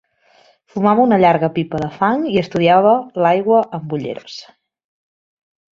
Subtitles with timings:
[0.75, 4.41] Fumava una llarga pipa de fang i estudiava l'aigua amb ulleres.